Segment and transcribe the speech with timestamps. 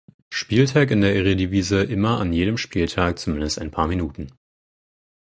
[0.31, 4.29] Spieltag in der Eredivisie immer an jedem Spieltag zumindest ein paar Minuten.